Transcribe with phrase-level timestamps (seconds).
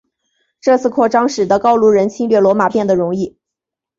[0.61, 3.37] 这次扩张使得高卢人侵略罗马变得容易。